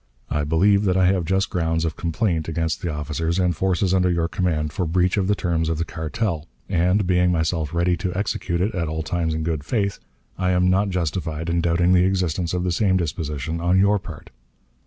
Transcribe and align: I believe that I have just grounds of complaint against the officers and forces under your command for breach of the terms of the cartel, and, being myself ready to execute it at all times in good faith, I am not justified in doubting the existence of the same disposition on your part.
I 0.31 0.45
believe 0.45 0.85
that 0.85 0.97
I 0.97 1.05
have 1.11 1.25
just 1.25 1.51
grounds 1.51 1.85
of 1.85 1.95
complaint 1.95 2.47
against 2.47 2.81
the 2.81 2.91
officers 2.91 3.37
and 3.37 3.55
forces 3.55 3.93
under 3.93 4.09
your 4.09 4.27
command 4.27 4.73
for 4.73 4.87
breach 4.87 5.15
of 5.15 5.27
the 5.27 5.35
terms 5.35 5.69
of 5.69 5.77
the 5.77 5.85
cartel, 5.85 6.47
and, 6.67 7.05
being 7.05 7.31
myself 7.31 7.71
ready 7.71 7.95
to 7.97 8.15
execute 8.15 8.61
it 8.61 8.73
at 8.73 8.87
all 8.87 9.03
times 9.03 9.35
in 9.35 9.43
good 9.43 9.63
faith, 9.63 9.99
I 10.39 10.53
am 10.53 10.71
not 10.71 10.89
justified 10.89 11.51
in 11.51 11.61
doubting 11.61 11.93
the 11.93 12.03
existence 12.03 12.51
of 12.51 12.63
the 12.63 12.71
same 12.71 12.97
disposition 12.97 13.59
on 13.61 13.77
your 13.77 13.99
part. 13.99 14.31